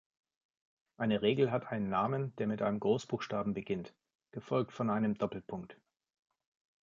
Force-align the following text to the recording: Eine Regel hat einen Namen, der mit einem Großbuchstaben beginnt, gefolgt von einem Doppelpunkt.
Eine 0.97 1.21
Regel 1.21 1.51
hat 1.51 1.67
einen 1.67 1.87
Namen, 1.89 2.35
der 2.37 2.47
mit 2.47 2.63
einem 2.63 2.79
Großbuchstaben 2.79 3.53
beginnt, 3.53 3.93
gefolgt 4.31 4.71
von 4.73 4.89
einem 4.89 5.13
Doppelpunkt. 5.13 5.77